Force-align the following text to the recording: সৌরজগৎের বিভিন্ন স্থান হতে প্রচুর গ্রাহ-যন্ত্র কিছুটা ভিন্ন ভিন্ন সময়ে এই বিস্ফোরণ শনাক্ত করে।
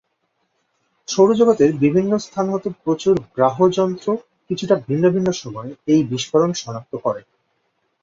সৌরজগৎের 1.07 1.71
বিভিন্ন 1.77 2.11
স্থান 2.17 2.45
হতে 2.49 2.69
প্রচুর 2.83 3.15
গ্রাহ-যন্ত্র 3.35 4.07
কিছুটা 4.49 4.75
ভিন্ন 4.87 5.05
ভিন্ন 5.09 5.29
সময়ে 5.33 5.71
এই 5.87 6.01
বিস্ফোরণ 6.03 6.51
শনাক্ত 6.53 6.93
করে। 6.95 7.21